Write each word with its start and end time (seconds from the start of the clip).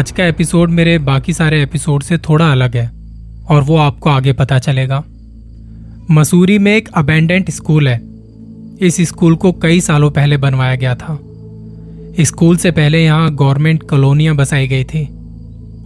आज 0.00 0.10
का 0.10 0.24
एपिसोड 0.24 0.70
मेरे 0.70 0.98
बाकी 0.98 1.32
सारे 1.32 1.62
एपिसोड 1.62 2.02
से 2.02 2.16
थोड़ा 2.18 2.50
अलग 2.52 2.76
है, 2.76 2.86
और 3.50 3.62
वो 3.62 3.76
आपको 3.76 4.10
आगे 4.10 4.32
पता 4.32 4.58
चलेगा। 4.58 5.02
मसूरी 6.10 6.58
में 6.58 6.76
एक 6.76 6.88
अबेंडेंट 6.94 7.50
स्कूल 7.50 7.88
है। 7.88 8.00
इस 8.80 8.96
स्कूल 9.00 9.34
को 9.34 9.52
कई 9.52 9.80
सालों 9.80 10.10
पहले 10.10 10.36
बनवाया 10.36 10.74
गया 10.74 10.94
था। 10.94 11.18
स्कूल 12.20 12.56
से 12.56 12.70
पहले 12.70 13.04
यहाँ 13.04 13.34
गवर्नमेंट 13.34 13.82
कॉलोनियाँ 13.82 14.36
बसाई 14.36 14.68
गई 14.68 14.84
थी, 14.84 15.04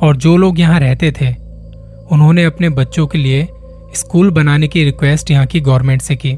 और 0.02 0.16
जो 0.16 0.36
लोग 0.36 0.60
यहाँ 0.60 0.80
रहते 0.80 1.12
थे, 1.12 1.34
उन्होंने 2.12 2.44
अपने 2.44 2.68
बच्चों 2.68 3.06
के 3.06 3.18
लिए 3.18 3.48
स्कूल 3.94 4.30
बनाने 4.30 4.68
की 4.68 4.84
रिक्वेस्ट 4.84 5.30
यहाँ 5.30 5.46
की 5.46 5.60
गवर्नमेंट 5.60 6.02
से 6.02 6.16
की। 6.16 6.36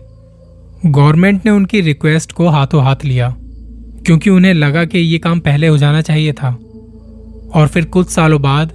गवर्नमेंट 0.87 1.45
ने 1.45 1.51
उनकी 1.51 1.81
रिक्वेस्ट 1.81 2.33
को 2.33 2.49
हाथों 2.49 2.85
हाथ 2.85 3.05
लिया, 3.05 3.35
क्योंकि 4.07 4.31
उन्हें 4.31 4.55
लगा 4.55 4.85
कि 4.85 4.99
ये 4.99 5.19
काम 5.19 5.41
पहले 5.41 5.67
हो 5.67 5.79
जाना 5.79 6.01
चाहिए 6.01 6.33
था। 6.33 6.59
और 7.55 7.69
फिर 7.69 7.85
कुछ 7.85 8.11
सालों 8.11 8.43
बाद 8.43 8.73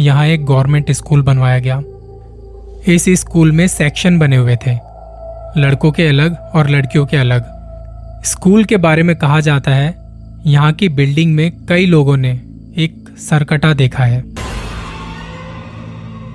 यहाँ 0.00 0.26
एक 0.26 0.46
गवर्नमेंट 0.46 0.90
स्कूल 0.90 1.22
बनवाया 1.22 1.58
गया। 1.58 1.82
इस 2.92 3.04
स्कूल 3.08 3.52
में 3.52 3.68
सेक्शन 3.68 4.18
बने 4.18 4.36
हुए 4.36 4.56
थे। 4.56 4.74
लड़कों 5.56 5.92
के 5.92 6.06
अलग 6.06 6.36
और 6.54 6.70
लड़कियों 6.70 7.06
के 7.06 7.16
अलग। 7.16 7.44
स्कूल 8.24 8.64
के 8.64 8.76
बारे 8.76 9.02
में 9.02 9.16
कहा 9.16 9.40
जाता 9.40 9.70
है, 9.70 9.94
यहाँ 10.46 10.72
की 10.72 10.88
बिल्डिंग 10.88 11.34
में 11.34 11.66
कई 11.66 11.86
लोगों 11.86 12.16
ने 12.16 12.40
एक 12.76 13.14
सरकटा 13.18 13.74
देखा 13.74 14.04
है। 14.04 14.24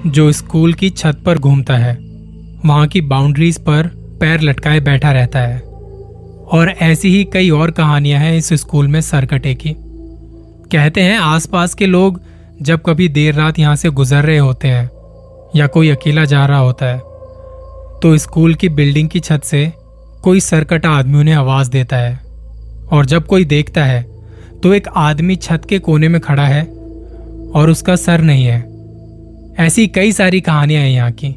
जो 0.08 0.32
स्कूल 0.32 0.74
की 0.74 0.90
छत 0.90 1.18
पर 1.26 1.38
घूमता 1.38 1.77
है, 1.77 1.98
वहाँ 2.66 2.88
की 2.88 3.02
बाउंड्रीज 3.02 3.60
पर 3.60 3.88
पैर 4.22 4.41
लटकाए 4.41 4.80
बैठा 4.80 5.12
रहता 5.12 5.40
है। 5.40 5.60
और 6.51 6.70
ऐसी 6.70 7.10
ही 7.10 7.24
कई 7.24 7.49
और 7.49 7.72
कहानियाँ 7.72 8.20
हैं 8.20 8.38
इस 8.38 8.54
स्कूल 8.54 8.88
में 8.88 9.01
सरकटे 9.01 9.55
की। 9.55 9.76
कहते 10.71 11.01
हैं, 11.01 11.18
आसपास 11.18 11.73
के 11.73 11.85
लोग 11.85 12.20
जब 12.62 12.82
कभी 12.82 13.07
देर 13.10 13.34
रात 13.35 13.60
यहाँ 13.60 13.76
से 13.76 13.90
गुजर 13.90 14.23
रहे 14.23 14.37
होते 14.37 14.68
हैं 14.68 14.90
या 15.55 15.68
कोई 15.68 15.90
अकेला 15.90 16.26
जा 16.26 16.46
रहा 16.46 16.60
होता 16.60 16.85
है 16.85 16.98
तो 18.01 18.18
स्कूल 18.18 18.54
की 18.55 18.70
बिल्डिंग 18.70 19.10
की 19.10 19.20
छत 19.20 19.43
से 19.43 19.65
कोई 20.23 20.40
सरकटा 20.40 20.90
आदमी 20.90 21.18
उन्हें 21.20 21.35
आवाज़ 21.35 21.70
देता 21.71 21.98
है। 21.98 22.20
और 22.91 23.05
जब 23.05 23.26
कोई 23.26 23.45
देखता 23.45 23.84
है 23.85 24.01
तो 24.63 24.73
एक 24.73 24.88
आदमी 24.98 25.35
छत 25.35 25.65
के 25.70 25.79
कोने 25.79 26.07
में 26.07 26.20
खड़ा 26.21 26.45
है 26.45 26.63
और 27.51 27.70
उसका 27.70 27.95
सर 27.95 28.21
नहीं 28.21 28.45
है। 28.45 28.60
ऐसी 29.60 29.88
कई 29.88 30.12
सारी 30.12 30.41
कहानियाँ 30.41 30.82
हैं 30.84 30.90
यहाँ 30.90 31.12
की, 31.13 31.35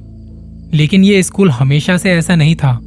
लेकिन 0.74 1.04
ये 1.04 1.22
स्कूल 1.22 1.50
हमेशा 1.50 1.96
से 1.96 2.12
ऐसा 2.12 2.36
नहीं 2.36 2.54
था। 2.54 2.78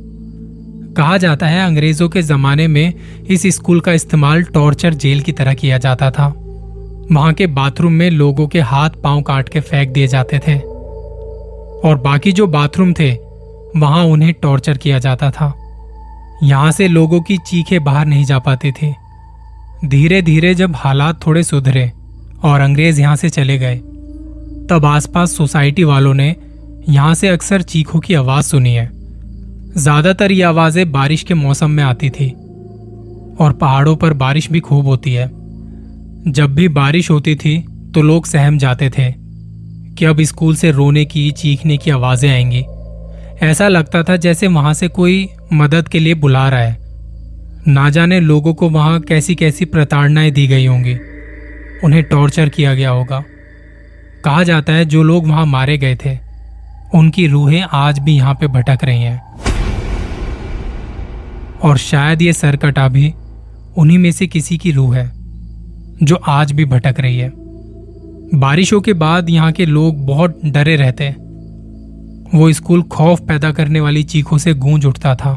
कहा 0.97 1.17
जाता 1.17 1.45
है, 1.45 1.65
अंग्रेज़ों 1.65 2.09
के 2.09 2.21
जमाने 2.21 2.67
में 2.67 2.93
इस 3.29 3.47
स्कूल 3.47 3.79
का 3.79 3.91
इस्तेमाल 3.91 4.43
टॉर्चर 4.43 4.93
जेल 4.93 5.21
की 5.21 5.31
तरह 5.31 5.53
किया 5.53 5.77
जाता 5.77 6.11
था। 6.11 6.27
वहाँ 7.11 7.33
के 7.33 7.47
बाथरूम 7.47 7.93
में 7.93 8.09
लोगों 8.11 8.47
के 8.47 8.59
हाथ 8.59 8.89
पाँव 8.89 9.21
काट 9.21 9.49
के 9.49 9.59
फेंक 9.59 9.89
दिए 9.89 10.07
जाते 10.07 10.39
थे। 10.39 10.57
और 11.79 12.01
बाकी 12.03 12.31
जो 12.31 12.47
बाथरूम 12.47 12.93
थे, 12.93 13.11
वहाँ 13.77 14.03
उन्हें 14.05 14.33
टॉर्चर 14.33 14.77
किया 14.77 14.99
जाता 14.99 15.31
था। 15.31 15.53
यहाँ 16.43 16.71
से 16.71 16.87
लोगों 16.87 17.21
की 17.21 17.37
चीखें 17.37 17.83
बाहर 17.83 18.05
नहीं 18.05 18.25
जा 18.25 18.39
पाती 18.39 18.71
थी। 18.71 18.93
धीरे 19.85 20.21
धीरे 20.21 20.55
जब 20.55 20.75
हालात 20.75 21.25
थोड़े 21.27 21.43
सुधरे 21.43 21.91
और 22.43 22.59
अंग्रेज़ 22.59 23.01
यहाँ 23.01 23.15
से 23.15 23.29
चले 23.29 23.57
गए, 23.57 23.75
तब 24.69 24.85
आसपास 24.85 25.35
सोसाइटी 25.37 25.83
वालों 25.83 26.13
ने 26.13 26.35
यहाँ 26.89 27.13
से 27.13 27.27
अक्सर 27.27 27.61
चीखों 27.61 27.99
की 27.99 28.13
आवाज़ 28.13 28.45
सुनी 28.45 28.73
है। 28.73 29.02
ज़्यादातर 29.75 30.31
ये 30.31 30.41
आवाज़ें 30.43 30.91
बारिश 30.91 31.21
के 31.23 31.33
मौसम 31.33 31.71
में 31.71 31.83
आती 31.83 32.09
थी, 32.09 32.29
और 33.35 33.53
पहाड़ों 33.61 33.95
पर 33.95 34.13
बारिश 34.13 34.49
भी 34.51 34.59
खूब 34.59 34.85
होती 34.85 35.13
है। 35.13 35.27
जब 36.27 36.53
भी 36.55 36.67
बारिश 36.69 37.09
होती 37.11 37.35
थी 37.35 37.57
तो 37.93 38.01
लोग 38.01 38.25
सहम 38.25 38.57
जाते 38.57 38.89
थे 38.89 39.11
कि 39.95 40.05
अब 40.05 40.21
स्कूल 40.21 40.55
से 40.55 40.71
रोने 40.71 41.05
की, 41.05 41.29
चीखने 41.31 41.77
की 41.77 41.91
आवाज़ें 41.91 42.29
आएँगी। 42.29 42.63
ऐसा 43.41 43.67
लगता 43.67 44.03
था 44.03 44.15
जैसे 44.17 44.47
वहाँ 44.49 44.73
से 44.73 44.87
कोई 44.89 45.27
मदद 45.53 45.87
के 45.87 45.99
लिए 45.99 46.13
बुला 46.15 46.47
रहा 46.49 46.59
है। 46.59 46.77
ना 47.67 47.89
जाने 47.89 48.19
लोगों 48.19 48.53
को 48.53 48.69
वहाँ 48.69 48.99
कैसी 49.01 49.35
कैसी 49.35 49.65
प्रताड़नाएँ 49.65 50.31
दी 50.31 50.47
गई 50.47 50.65
होंगी। 50.65 50.95
उन्हें 51.83 52.03
टॉर्चर 52.03 52.49
किया 52.49 52.73
गया 52.75 52.89
होगा। 52.89 53.23
कहा 54.25 54.43
जाता 54.43 54.73
है 54.73 54.85
जो 54.85 55.03
लोग 55.03 55.27
वहाँ 55.27 55.45
मारे 55.47 55.77
गए 55.77 55.95
थे, 55.95 56.17
उनकी 56.95 57.27
रूहें 57.27 57.61
आज 57.63 57.99
भी 57.99 58.15
यहाँ 58.15 58.33
पे 58.33 58.47
भटक 58.49 58.83
रही 58.83 59.01
हैं। 59.01 59.21
और 61.63 61.77
शायद 61.77 62.21
ये 62.21 62.33
सरकटा 62.33 62.87
भी 62.87 63.13
उन्हीं 63.77 63.97
में 63.97 64.11
से 64.11 64.27
किसी 64.27 64.57
की 64.57 64.71
रूह 64.71 64.95
है, 64.97 65.11
जो 66.03 66.15
आज 66.15 66.51
भी 66.51 66.65
भटक 66.65 66.99
रही 66.99 67.17
है। 67.17 67.31
बारिशों 68.35 68.79
के 68.81 68.93
बाद 68.93 69.29
यहाँ 69.29 69.51
के 69.51 69.65
लोग 69.65 70.05
बहुत 70.05 70.39
डरे 70.45 70.75
रहते 70.75 71.03
हैं। 71.03 71.21
वो 72.33 72.51
स्कूल 72.51 72.81
खौफ 72.83 73.19
पैदा 73.19 73.51
करने 73.51 73.79
वाली 73.79 74.03
चीखों 74.03 74.37
से 74.37 74.53
गूंज 74.53 74.85
उठता 74.85 75.15
था। 75.15 75.31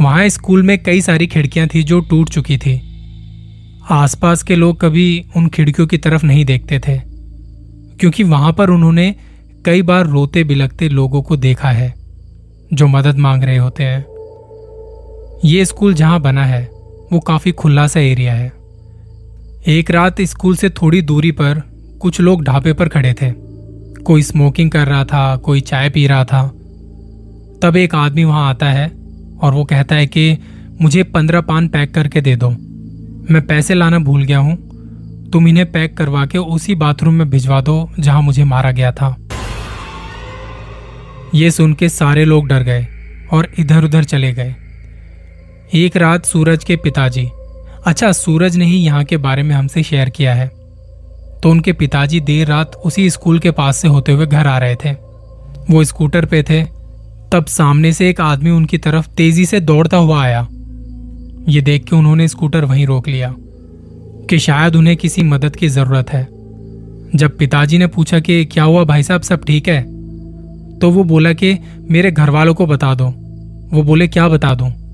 वहाँ 0.00 0.28
स्कूल 0.28 0.62
में 0.62 0.78
कई 0.78 1.00
सारी 1.00 1.26
खिड़कियाँ 1.26 1.66
थी 1.74 1.82
जो 1.82 2.00
टूट 2.00 2.30
चुकी 2.30 2.56
थी। 2.58 2.80
आसपास 3.90 4.42
के 4.42 4.56
लोग 4.56 4.80
कभी 4.80 5.24
उन 5.36 5.46
खिड़कियों 5.48 5.86
की 5.88 5.98
तरफ़ 5.98 6.24
नहीं 6.26 6.44
देखते 6.44 6.78
थे, 6.78 6.98
क्योंकि 8.00 8.22
वहाँ 8.22 8.52
पर 8.52 8.70
उन्होंने 8.70 9.14
कई 9.64 9.82
बार 9.82 10.06
रोते 10.06 10.44
बिलकते 10.44 10.88
लोगों 10.88 11.22
को 11.22 11.36
देखा 11.36 11.70
है, 11.70 11.94
जो 12.72 12.86
मदद 12.86 13.18
मांग 13.18 13.44
रहे 13.44 13.56
होते 13.56 13.84
हैं। 13.84 14.04
ये 15.44 15.64
स्कूल 15.64 15.94
जहाँ 15.94 16.20
बना 16.20 16.44
है, 16.44 16.70
वो 17.12 17.20
काफ़ी 17.20 17.52
खुला 17.52 17.86
सा 17.86 18.00
एरिया 18.00 18.34
है। 18.34 18.52
एक 19.66 19.90
रात 19.90 20.20
स्कूल 20.20 20.56
से 20.56 20.68
थोड़ी 20.68 21.02
दूरी 21.02 21.32
पर 21.32 21.62
कुछ 22.00 22.20
लोग 22.20 22.44
ढाबे 22.44 22.72
पर 22.72 22.88
खड़े 22.88 23.12
थे। 23.12 23.30
कोई 24.02 24.22
स्मोकिंग 24.22 24.70
कर 24.70 24.86
रहा 24.86 25.04
था, 25.04 25.36
कोई 25.36 25.60
चाय 25.60 25.90
पी 25.90 26.06
रहा 26.06 26.24
था। 26.24 26.48
तब 27.62 27.72
एक 27.76 27.94
आदमी 27.94 28.24
वहाँ 28.24 28.50
आता 28.50 28.66
है 28.66 28.92
और 29.42 29.54
वो 29.54 29.64
कहता 29.64 29.94
है 29.94 30.06
कि, 30.06 30.38
मुझे 30.82 31.02
पंद्रह 31.02 31.40
पान 31.40 31.68
पैक 31.68 31.94
करके 31.94 32.20
दे 32.20 32.36
दो। 32.36 32.50
मैं 33.30 33.46
पैसे 33.46 33.74
लाना 33.74 33.98
भूल 33.98 34.22
गया 34.22 34.38
हूँ। 34.38 34.66
तुम 35.30 35.48
इन्हें 35.48 35.72
पैक 35.72 35.96
करवा 35.96 36.26
के 36.26 36.38
उसी 36.38 36.74
बाथरूम 36.74 37.14
में 37.14 37.30
भिजवा 37.30 37.60
दो, 37.60 37.90
जहाँ 38.00 38.22
मुझे 38.22 38.44
मारा 38.44 38.70
गया 38.70 38.92
था। 38.92 39.16
ये 41.34 41.50
सुन 41.50 41.74
के 41.74 41.88
सारे 41.88 42.24
लोग 42.24 42.46
डर 42.46 42.62
गए 42.62 42.86
और 43.32 43.48
इधर 43.58 43.84
उधर 43.84 44.04
चले 44.04 44.32
गए। 44.32 44.54
एक 45.74 45.96
रात 45.96 46.24
सूरज 46.24 46.64
के 46.64 46.76
पिताजी। 46.76 47.28
अच्छा 47.86 48.12
सूरज 48.12 48.56
ने 48.56 48.64
ही 48.64 48.76
यहाँ 48.76 49.04
के 49.04 49.16
बारे 49.16 49.42
में 49.42 49.54
हमसे 49.54 49.82
शेयर 49.82 50.08
किया 50.08 50.34
है। 50.34 50.46
तो 51.42 51.50
उनके 51.50 51.72
पिताजी 51.72 52.20
देर 52.20 52.46
रात 52.46 52.74
उसी 52.74 53.10
स्कूल 53.10 53.38
के 53.38 53.50
पास 53.50 53.76
से 53.76 53.88
होते 53.88 54.12
हुए 54.12 54.26
घर 54.26 54.46
आ 54.46 54.58
रहे 54.58 54.74
थे। 54.74 54.92
वो 55.70 55.84
स्कूटर 55.84 56.24
पे 56.24 56.42
थे। 56.42 56.62
तब 57.32 57.44
सामने 57.48 57.92
से 57.92 58.10
एक 58.10 58.20
आदमी 58.20 58.50
उनकी 58.50 58.78
तरफ़ 58.78 59.08
तेज़ी 59.08 59.46
से 59.46 59.60
दौड़ता 59.60 59.96
हुआ 59.96 60.22
आया। 60.22 60.46
ये 61.48 61.60
देख 61.60 61.84
के 61.84 61.96
उन्होंने 61.96 62.28
स्कूटर 62.28 62.64
वहीं 62.64 62.86
रोक 62.86 63.08
लिया, 63.08 63.34
कि 64.30 64.38
शायद 64.38 64.76
उन्हें 64.76 64.96
किसी 64.96 65.22
मदद 65.22 65.56
की 65.56 65.68
ज़रूरत 65.68 66.10
है। 66.10 66.28
जब 67.14 67.36
पिताजी 67.38 67.78
ने 67.78 67.86
पूछा 67.86 68.20
कि 68.20 68.44
क्या 68.44 68.64
हुआ 68.64 68.84
भाई 68.84 69.02
साहब, 69.02 69.22
सब 69.22 69.44
ठीक 69.44 69.68
है? 69.68 69.82
तो 70.78 70.90
वो 70.90 71.04
बोला 71.04 71.32
कि 71.32 71.58
मेरे 71.90 72.10
घर 72.10 72.30
वालों 72.30 72.54
को 72.54 72.66
बता 72.66 72.94
दो। 72.94 73.06
वो 73.72 73.82
बोले, 73.82 74.08
क्या 74.08 74.28
बता 74.28 74.54
दूँ? 74.54 74.85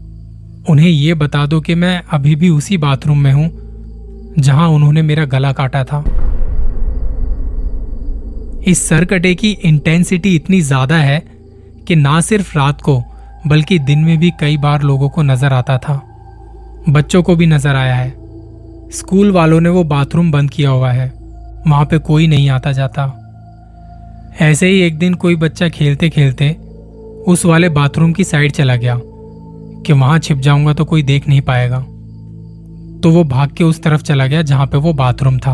उन्हें 0.69 0.89
ये 0.89 1.15
बता 1.15 1.47
दो 1.47 1.61
कि 1.61 1.75
मैं 1.75 2.03
अभी 2.13 2.35
भी 2.37 2.49
उसी 2.49 2.77
बाथरूम 2.79 3.19
में 3.19 3.33
हूँ, 3.33 3.51
जहाँ 4.39 4.69
उन्होंने 4.69 5.03
मेरा 5.03 5.25
गला 5.25 5.53
काटा 5.53 5.85
था। 5.85 6.05
इस 8.63 8.89
सरकटे 8.89 9.35
की 9.35 9.51
इंटेंसिटी 9.51 10.35
इतनी 10.37 10.61
ज़्यादा 10.61 10.97
है 10.97 11.19
कि 11.89 11.97
ना 11.97 12.21
सिर्फ़ 12.21 12.57
रात 12.59 12.81
को, 12.81 13.03
बल्कि 13.47 13.79
दिन 13.79 13.99
में 13.99 14.19
भी 14.19 14.31
कई 14.41 14.57
बार 14.57 14.83
लोगों 14.83 15.09
को 15.09 15.23
नज़र 15.23 15.53
आता 15.53 15.79
था। 15.79 16.01
बच्चों 16.89 17.23
को 17.23 17.37
भी 17.37 17.47
नज़र 17.47 17.77
आया 17.77 17.95
है। 17.95 18.11
स्कूल 18.91 19.33
वालों 19.33 19.61
ने 19.61 19.69
वो 19.69 19.85
बाथरूम 19.85 20.33
बंद 20.33 20.51
किया 20.51 20.71
हुआ 20.71 20.93
है। 20.93 21.09
वहाँ 21.67 21.85
पे 21.85 21.99
कोई 21.99 22.27
नहीं 22.27 22.49
आता 22.51 22.73
जाता। 22.73 23.07
ऐसे 24.41 24.67
ही 24.67 24.81
एक 24.81 24.99
दिन 24.99 25.15
कोई 25.15 25.37
बच्चा 25.37 25.69
खेलते 25.69 26.09
खेलते 26.11 26.51
उस 27.27 27.45
वाले 27.45 27.69
बाथरूम 27.69 28.13
की 28.13 28.25
साइड 28.25 28.53
चला 28.53 28.77
गया। 28.77 29.01
कि 29.87 29.93
वहाँ 29.93 30.19
छिप 30.19 30.39
जाऊँगा 30.39 30.73
तो 30.73 30.85
कोई 30.85 31.03
देख 31.03 31.29
नहीं 31.29 31.41
पाएगा। 31.41 31.79
तो 33.01 33.11
वो 33.11 33.25
भाग 33.25 33.51
के 33.51 33.65
उस 33.65 33.83
तरफ़ 33.83 34.03
चला 34.03 34.27
गया 34.27 34.43
जहाँ 34.43 34.67
पे 34.67 34.79
वो 34.79 34.93
बाथरूम 34.93 35.39
था। 35.39 35.53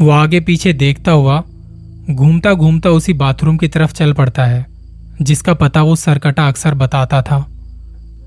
वो 0.00 0.10
आगे 0.10 0.40
पीछे 0.40 0.72
देखता 0.72 1.12
हुआ 1.12 1.42
घूमता 2.10 2.52
घूमता 2.54 2.90
उसी 2.90 3.12
बाथरूम 3.12 3.56
की 3.56 3.68
तरफ़ 3.68 3.92
चल 3.92 4.12
पड़ता 4.12 4.44
है, 4.44 4.66
जिसका 5.22 5.54
पता 5.54 5.82
वो 5.82 5.96
सरकटा 5.96 6.48
अक्सर 6.48 6.74
बताता 6.74 7.22
था। 7.22 7.38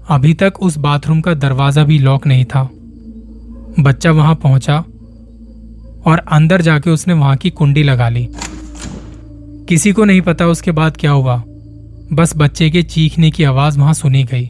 अभी 0.09 0.33
तक 0.33 0.53
उस 0.61 0.77
बाथरूम 0.77 1.21
का 1.21 1.33
दरवाज़ा 1.33 1.83
भी 1.83 1.97
लॉक 1.99 2.27
नहीं 2.27 2.45
था। 2.45 2.69
बच्चा 3.79 4.11
वहाँ 4.11 4.35
पहुँचा 4.35 4.77
और 6.05 6.21
अंदर 6.31 6.61
जाके 6.61 6.89
उसने 6.89 7.13
वहाँ 7.13 7.35
की 7.35 7.49
कुंडी 7.49 7.83
लगा 7.83 8.09
ली। 8.09 8.27
किसी 9.69 9.91
को 9.91 10.05
नहीं 10.05 10.21
पता 10.21 10.47
उसके 10.47 10.71
बाद 10.71 10.97
क्या 10.97 11.11
हुआ। 11.11 11.43
बस 12.13 12.33
बच्चे 12.37 12.69
के 12.69 12.83
चीखने 12.83 13.31
की 13.31 13.43
आवाज़ 13.43 13.79
वहाँ 13.79 13.93
सुनी 13.93 14.23
गई। 14.23 14.49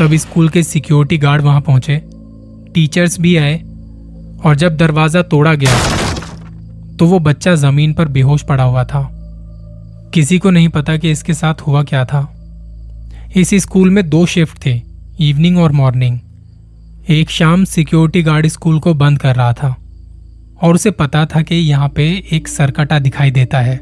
तब 0.00 0.14
स्कूल 0.14 0.48
के 0.48 0.62
सिक्योरिटी 0.62 1.16
गार्ड 1.18 1.42
वहाँ 1.42 1.60
पहुँचे। 1.60 1.96
टीचर्स 2.74 3.18
भी 3.20 3.36
आए 3.36 3.56
और 4.44 4.54
जब 4.54 4.76
दरवाज़ा 4.76 5.22
तोड़ा 5.24 5.54
गया 5.54 6.96
तो 6.96 7.06
वो 7.06 7.18
बच्चा 7.18 7.54
ज़मीन 7.54 7.92
पर 7.94 8.08
बेहोश 8.08 8.42
पड़ा 8.42 8.64
हुआ 8.64 8.84
था। 8.84 9.08
किसी 10.14 10.38
को 10.38 10.50
नहीं 10.50 10.68
पता 10.68 10.96
कि 10.96 11.10
इसके 11.10 11.34
साथ 11.34 11.60
हुआ 11.60 11.82
क्या 11.82 12.04
था। 12.04 12.22
इस 13.36 13.54
स्कूल 13.54 13.90
में 13.90 14.08
दो 14.08 14.24
शिफ्ट 14.26 14.64
थे, 14.66 14.80
इवनिंग 15.20 15.58
और 15.58 15.72
मॉर्निंग। 15.72 16.18
एक 17.10 17.30
शाम 17.30 17.64
सिक्योरिटी 17.66 18.22
गार्ड 18.22 18.46
स्कूल 18.46 18.78
को 18.80 18.94
बंद 18.94 19.18
कर 19.18 19.34
रहा 19.36 19.52
था 19.52 19.74
और 20.62 20.74
उसे 20.74 20.90
पता 20.92 21.24
था 21.26 21.42
कि 21.42 21.54
यहाँ 21.54 21.88
पे 21.88 22.06
एक 22.32 22.48
सरकटा 22.48 22.98
दिखाई 22.98 23.30
देता 23.30 23.60
है। 23.60 23.76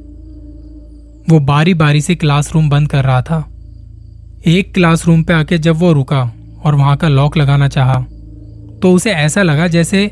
वो 1.31 1.41
बारी 1.43 1.75
बारी 1.77 2.01
से 2.01 2.15
क्लासरूम 2.15 2.69
बंद 2.71 2.89
कर 2.89 3.05
रहा 3.05 3.23
था। 3.23 3.45
एक 4.47 4.75
क्लासरूम 4.75 5.23
पे 5.23 5.33
आके 5.33 5.59
जब 5.59 5.77
वो 5.77 5.93
रुका 5.93 6.33
और 6.65 6.75
वहाँ 6.75 6.97
का 6.97 7.09
लॉक 7.09 7.37
लगाना 7.37 7.69
चाहा 7.69 7.95
तो 8.83 8.93
उसे 8.93 9.11
ऐसा 9.11 9.43
लगा 9.43 9.67
जैसे 9.67 10.07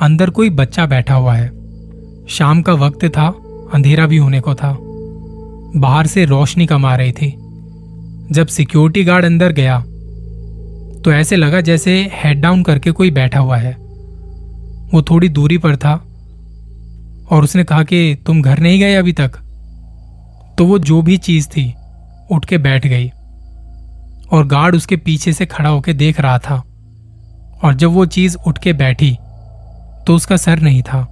अंदर 0.00 0.30
कोई 0.30 0.50
बच्चा 0.50 0.86
बैठा 0.86 1.14
हुआ 1.14 1.34
है। 1.34 1.48
शाम 2.28 2.62
का 2.62 2.72
वक्त 2.72 3.04
था, 3.04 3.26
अंधेरा 3.74 4.06
भी 4.06 4.16
होने 4.16 4.40
को 4.40 4.54
था। 4.54 4.78
बाहर 5.76 6.06
से 6.06 6.24
रोशनी 6.24 6.66
कम 6.66 6.86
आ 6.86 6.96
रही 6.96 7.12
थी। 7.12 7.30
जब 8.30 8.46
सिक्योरिटी 8.46 9.04
गार्ड 9.04 9.24
अंदर 9.24 9.52
गया 9.52 9.80
तो 11.00 11.12
ऐसे 11.12 11.36
लगा 11.36 11.60
जैसे 11.60 12.10
हेड 12.12 12.40
डाउन 12.40 12.62
करके 12.62 12.90
कोई 12.90 13.10
बैठा 13.10 13.40
हुआ 13.40 13.56
है। 13.56 13.72
वो 14.94 15.02
थोड़ी 15.02 15.28
दूरी 15.28 15.58
पर 15.58 15.76
था 15.76 15.94
और 17.30 17.44
उसने 17.44 17.64
कहा 17.64 17.82
कि, 17.82 18.16
तुम 18.26 18.42
घर 18.42 18.58
नहीं 18.58 18.80
गए 18.80 18.94
अभी 18.94 19.12
तक? 19.12 19.32
तो 20.58 20.64
वो 20.64 20.78
जो 20.78 21.02
भी 21.02 21.16
चीज़ 21.16 21.48
थी, 21.48 21.74
उठ 22.30 22.44
के 22.44 22.58
बैठ 22.58 22.86
गई। 22.86 23.10
और 24.32 24.46
गार्ड 24.46 24.74
उसके 24.74 24.96
पीछे 24.96 25.32
से 25.32 25.46
खड़ा 25.46 25.68
होकर 25.70 25.92
देख 25.92 26.20
रहा 26.20 26.38
था। 26.38 26.62
और 27.64 27.74
जब 27.74 27.90
वो 27.90 28.04
चीज़ 28.06 28.36
उठ 28.46 28.58
के 28.58 28.72
बैठी 28.72 29.16
तो 30.06 30.14
उसका 30.14 30.36
सर 30.36 30.60
नहीं 30.60 30.82
था। 30.82 31.06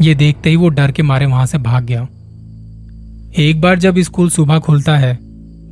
ये 0.00 0.14
देखते 0.14 0.50
ही 0.50 0.56
वो 0.56 0.68
डर 0.68 0.90
के 0.90 1.02
मारे 1.02 1.26
वहाँ 1.26 1.46
से 1.46 1.58
भाग 1.58 1.84
गया। 1.84 2.06
एक 3.38 3.60
बार 3.60 3.78
जब 3.78 3.98
स्कूल 3.98 4.30
सुबह 4.30 4.58
खुलता 4.58 4.96
है 4.96 5.14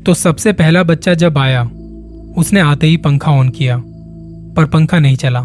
तो 0.03 0.15
सबसे 0.15 0.53
पहला 0.53 0.83
बच्चा 0.83 1.15
जब 1.15 1.39
आया, 1.39 1.63
उसने 2.37 2.61
आते 2.61 2.87
ही 2.87 2.97
पंखा 2.97 3.33
ऑन 3.33 3.49
किया, 3.49 3.77
पर 4.57 4.65
पंखा 4.65 4.99
नहीं 4.99 5.17
चला। 5.17 5.41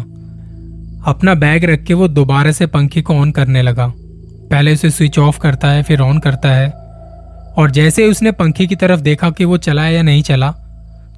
अपना 1.06 1.34
बैग 1.34 1.64
रख 1.64 1.84
के 1.84 1.94
वो 1.94 2.08
दोबारा 2.08 2.52
से 2.52 2.66
पंखे 2.66 3.02
को 3.02 3.14
ऑन 3.14 3.30
करने 3.30 3.62
लगा। 3.62 3.86
पहले 4.50 4.72
उसे 4.72 4.90
स्विच 4.90 5.18
ऑफ़ 5.18 5.38
करता 5.38 5.70
है, 5.70 5.82
फिर 5.82 6.00
ऑन 6.00 6.18
करता 6.18 6.52
है 6.52 6.68
और 7.60 7.70
जैसे 7.70 8.06
उसने 8.08 8.32
पंखे 8.32 8.66
की 8.66 8.76
तरफ़ 8.76 9.00
देखा 9.00 9.30
कि 9.30 9.44
वो 9.44 9.56
चला 9.58 9.86
या 9.88 10.02
नहीं 10.02 10.22
चला 10.22 10.50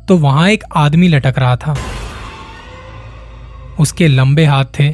तो 0.09 0.17
वहाँ 0.17 0.49
एक 0.51 0.65
आदमी 0.77 1.09
लटक 1.09 1.35
रहा 1.39 1.57
था। 1.57 1.77
उसके 3.81 4.09
लंबे 4.09 4.45
हाथ 4.45 4.65
थे, 4.79 4.89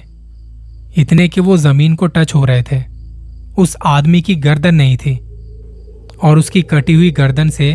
इतने 0.96 1.28
कि 1.28 1.40
वो 1.40 1.56
ज़मीन 1.56 1.94
को 1.94 2.06
टच 2.06 2.34
हो 2.34 2.44
रहे 2.44 2.62
थे। 2.62 2.82
उस 3.58 3.76
आदमी 3.86 4.20
की 4.22 4.34
गर्दन 4.36 4.74
नहीं 4.74 4.96
थी 4.96 5.16
और 6.22 6.38
उसकी 6.38 6.62
कटी 6.62 6.94
हुई 6.94 7.10
गर्दन 7.10 7.48
से 7.48 7.72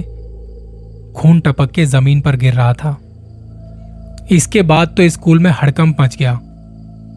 खून 1.18 1.40
टपक 1.40 1.72
के 1.72 1.86
ज़मीन 1.86 2.22
पर 2.22 2.36
गिर 2.36 2.54
रहा 2.54 2.74
था। 2.74 2.98
इसके 4.32 4.62
बाद 4.62 4.94
तो 4.98 5.10
स्कूल 5.10 5.40
में 5.40 5.52
हड़कंप 5.52 6.02
मच 6.02 6.16
गया 6.18 6.34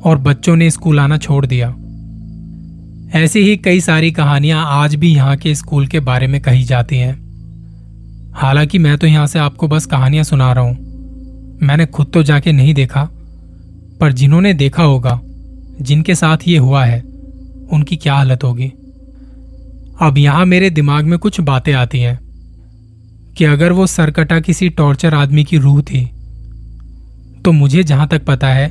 और 0.05 0.19
बच्चों 0.19 0.56
ने 0.56 0.70
स्कूल 0.70 1.00
आना 1.00 1.19
छोड़ 1.19 1.44
दिया। 1.47 1.75
ऐसी 3.06 3.41
ही 3.41 3.56
कई 3.56 3.81
सारी 3.81 4.11
कहानियाँ 4.11 4.64
आज 4.67 4.94
भी 4.94 5.12
यहाँ 5.14 5.37
के 5.37 5.55
स्कूल 5.55 5.87
के 5.87 6.00
बारे 6.00 6.26
में 6.26 6.41
कही 6.41 6.62
जाती 6.64 6.97
हैं। 6.97 7.14
हालाँकि 8.35 8.79
मैं 8.79 8.97
तो 8.99 9.06
यहाँ 9.06 9.26
से 9.26 9.38
आपको 9.38 9.69
बस 9.69 9.87
कहानियाँ 9.87 10.25
सुना 10.25 10.53
रहा 10.53 10.64
हूँ। 10.64 11.58
मैंने 11.62 11.87
खुद 11.87 12.11
तो 12.14 12.23
जाके 12.23 12.53
नहीं 12.53 12.75
देखा, 12.75 13.05
पर 14.00 14.12
जिन्होंने 14.12 14.53
देखा 14.55 14.82
होगा, 14.82 15.20
जिनके 15.81 16.14
साथ 16.14 16.49
ये 16.49 16.56
हुआ 16.58 16.85
है, 16.85 17.00
उनकी 17.73 17.97
क्या 17.97 18.14
हालत 18.14 18.44
होगी। 18.44 18.73
अब 20.00 20.19
यहाँ 20.19 20.44
मेरे 20.44 20.70
दिमाग 20.70 21.05
में 21.05 21.19
कुछ 21.19 21.41
बातें 21.41 21.73
आती 21.73 22.00
हैं 22.00 22.19
कि 23.37 23.44
अगर 23.44 23.73
वो 23.73 23.87
सरकटा 23.87 24.41
किसी 24.41 24.69
टॉर्चर 24.69 25.14
आदमी 25.14 25.44
की 25.44 25.58
रूह 25.58 25.81
थी 25.82 26.05
तो 27.44 27.53
मुझे 27.53 27.82
जहाँ 27.82 28.08
तक 28.08 28.25
पता 28.25 28.49
है, 28.49 28.70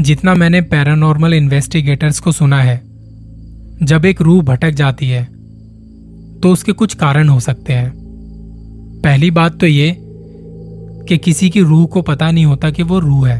जितना 0.00 0.34
मैंने 0.34 0.60
पैरानॉर्मल 0.60 1.34
इन्वेस्टिगेटर्स 1.34 2.20
को 2.20 2.32
सुना 2.32 2.60
है 2.62 2.85
जब 3.82 4.04
एक 4.04 4.20
रूह 4.20 4.42
भटक 4.42 4.70
जाती 4.70 5.08
है 5.08 5.24
तो 6.42 6.52
उसके 6.52 6.72
कुछ 6.72 6.94
कारण 6.94 7.28
हो 7.28 7.38
सकते 7.40 7.72
हैं। 7.72 7.92
पहली 9.04 9.30
बात 9.30 9.58
तो 9.60 9.66
ये 9.66 9.96
कि 11.08 11.18
किसी 11.18 11.50
की 11.50 11.60
रूह 11.60 11.86
को 11.86 12.02
पता 12.02 12.30
नहीं 12.30 12.44
होता 12.44 12.70
कि 12.70 12.82
वो 12.82 12.98
रूह 12.98 13.28
है। 13.28 13.38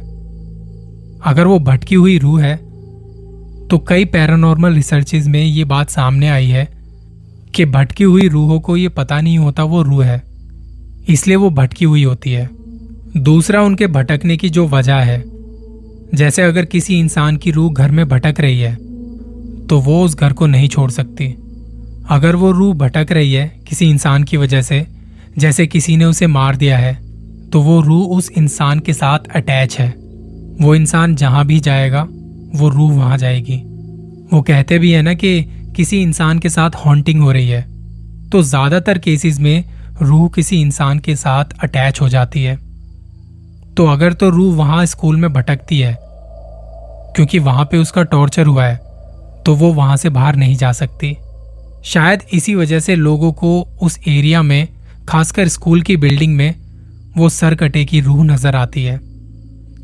अगर 1.24 1.46
वो 1.46 1.58
भटकी 1.58 1.94
हुई 1.94 2.18
रूह 2.18 2.42
है 2.42 2.56
तो 3.68 3.78
कई 3.78 4.04
पैरानॉर्मल 4.04 4.74
रिसर्चेज 4.74 5.28
में 5.28 5.42
ये 5.42 5.64
बात 5.64 5.90
सामने 5.90 6.28
आई 6.28 6.46
है 6.46 6.68
कि 7.54 7.64
भटकी 7.64 8.04
हुई 8.04 8.28
रूहों 8.28 8.60
को 8.60 8.76
ये 8.76 8.88
पता 8.88 9.20
नहीं 9.20 9.38
होता 9.38 9.64
वो 9.64 9.82
रूह 9.82 10.04
है, 10.04 10.22
इसलिए 11.08 11.36
वो 11.36 11.50
भटकी 11.50 11.84
हुई 11.84 12.04
होती 12.04 12.32
है। 12.32 12.48
दूसरा, 13.16 13.62
उनके 13.62 13.86
भटकने 13.86 14.36
की 14.36 14.48
जो 14.48 14.66
वजह 14.68 14.94
है, 14.94 15.22
जैसे 16.14 16.42
अगर 16.42 16.64
किसी 16.64 16.98
इंसान 16.98 17.36
की 17.36 17.50
रूह 17.50 17.72
घर 17.72 17.90
में 17.90 18.08
भटक 18.08 18.40
रही 18.40 18.60
है 18.60 18.76
तो 19.68 19.80
वो 19.80 20.02
उस 20.04 20.14
घर 20.16 20.32
को 20.32 20.46
नहीं 20.46 20.68
छोड़ 20.68 20.90
सकती। 20.90 21.26
अगर 22.10 22.36
वो 22.36 22.50
रूह 22.52 22.74
भटक 22.76 23.12
रही 23.12 23.32
है 23.32 23.46
किसी 23.68 23.88
इंसान 23.90 24.24
की 24.24 24.36
वजह 24.36 24.62
से, 24.62 24.86
जैसे 25.38 25.66
किसी 25.66 25.96
ने 25.96 26.04
उसे 26.04 26.26
मार 26.28 26.56
दिया 26.56 26.78
है 26.78 26.94
तो 27.52 27.60
वो 27.62 27.80
रूह 27.80 28.16
उस 28.16 28.30
इंसान 28.30 28.80
के 28.80 28.92
साथ 28.92 29.26
अटैच 29.36 29.78
है। 29.78 29.88
वो 30.60 30.74
इंसान 30.74 31.14
जहाँ 31.16 31.44
भी 31.46 31.58
जाएगा, 31.60 32.02
वो 32.52 32.68
रूह 32.68 32.92
वहाँ 32.92 33.18
जाएगी। 33.18 33.56
वो 34.32 34.40
कहते 34.42 34.78
भी 34.78 34.92
है 34.92 35.02
ना 35.02 35.14
कि 35.14 35.42
किसी 35.76 36.00
इंसान 36.02 36.38
के 36.38 36.48
साथ 36.48 36.76
हॉन्टिंग 36.76 37.20
हो 37.20 37.32
रही 37.32 37.48
है 37.48 37.62
तो 38.30 38.42
ज़्यादातर 38.42 38.98
केसेस 38.98 39.38
में 39.40 39.64
रूह 40.00 40.28
किसी 40.28 40.60
इंसान 40.60 40.98
के 40.98 41.16
साथ 41.16 41.52
अटैच 41.62 42.00
हो 42.00 42.08
जाती 42.08 42.42
है। 42.42 42.56
तो 43.76 43.86
अगर 43.86 44.12
तो 44.12 44.28
रूह 44.30 44.54
वहाँ 44.56 44.84
स्कूल 44.86 45.16
में 45.16 45.32
भटकती 45.32 45.78
है, 45.78 45.96
क्योंकि 47.16 47.38
वहाँ 47.40 47.64
पे 47.64 47.78
उसका 47.78 48.02
टॉर्चर 48.04 48.46
हुआ 48.46 48.64
है 48.64 48.80
तो 49.46 49.54
वो 49.54 49.72
वहाँ 49.72 49.96
से 49.96 50.08
बाहर 50.08 50.36
नहीं 50.36 50.56
जा 50.56 50.72
सकती। 50.72 51.16
शायद 51.84 52.22
इसी 52.32 52.54
वजह 52.54 52.80
से 52.80 52.96
लोगों 52.96 53.32
को 53.32 53.68
उस 53.82 53.98
एरिया 54.08 54.42
में, 54.42 54.68
खासकर 55.08 55.48
स्कूल 55.48 55.82
की 55.82 55.96
बिल्डिंग 55.96 56.36
में, 56.36 56.54
वो 57.16 57.28
सर 57.28 57.54
कटे 57.54 57.84
की 57.84 58.00
रूह 58.00 58.24
नज़र 58.24 58.56
आती 58.56 58.84
है। 58.84 58.98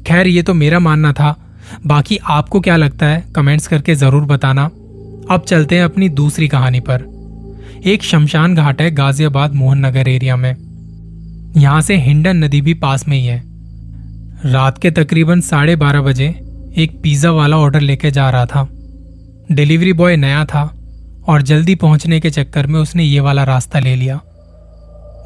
खैर, 0.07 0.26
ये 0.26 0.42
तो 0.42 0.54
मेरा 0.54 0.78
मानना 0.78 1.12
था। 1.12 1.37
बाकी 1.87 2.16
आपको 2.16 2.61
क्या 2.61 2.76
लगता 2.76 3.07
है? 3.07 3.25
कमेंट्स 3.35 3.66
करके 3.66 3.95
ज़रूर 3.95 4.23
बताना। 4.23 4.64
अब 5.31 5.45
चलते 5.49 5.76
हैं 5.76 5.85
अपनी 5.85 6.09
दूसरी 6.09 6.49
कहानी 6.49 6.81
पर। 6.81 7.11
एक 7.87 8.02
शमशान 8.02 8.54
घाट 8.54 8.83
है 8.83 8.90
गाजियाबाद 8.90 9.54
मोहन 9.54 9.87
नगर 9.87 10.09
एरिया 10.09 10.37
में। 10.37 10.54
यहाँ 11.57 11.81
से 11.81 11.97
हिंडन 11.97 12.45
नदी 12.45 12.61
भी 12.61 12.75
पास 12.75 13.09
में 13.09 13.16
ही 13.16 13.26
है। 13.26 13.42
रात 14.45 14.78
के 14.78 14.90
तकरीबन 14.90 15.40
साढ़े 15.40 15.76
बारह 15.76 16.00
बजे 16.00 16.26
एक 16.78 17.00
पिज्जा 17.02 17.31
वाला 17.31 17.59
ऑर्डर 17.59 17.81
लेके 17.81 18.11
जा 18.11 18.31
रहा 18.31 18.47
था। 18.47 18.69
डिलीवरी 19.54 19.92
बॉय 19.92 20.16
नया 20.16 20.44
था 20.44 20.62
और 21.28 21.42
जल्दी 21.42 21.75
पहुँचने 21.75 22.21
के 22.21 22.30
चक्कर 22.30 22.66
में 22.66 22.80
उसने 22.80 23.04
ये 23.04 23.21
वाला 23.21 23.44
रास्ता 23.44 23.78
ले 23.78 23.97
लिया। 23.97 24.21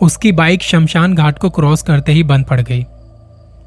उसकी 0.03 0.33
बाइक 0.33 0.63
शमशान 0.63 1.15
घाट 1.15 1.39
को 1.39 1.51
क्रॉस 1.51 1.83
करते 1.83 2.13
ही 2.13 2.23
बंद 2.23 2.45
पड़ 2.45 2.61
गई। 2.61 2.85